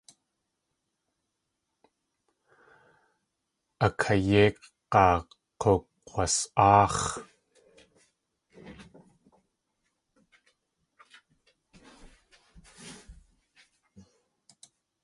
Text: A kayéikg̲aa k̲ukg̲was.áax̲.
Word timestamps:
A 3.85 3.87
kayéikg̲aa 4.01 5.15
k̲ukg̲was.áax̲. 5.61 7.03